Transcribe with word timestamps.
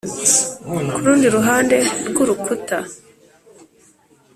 kurundi 0.93 1.27
ruhande 1.35 1.77
rwurukuta 2.09 2.77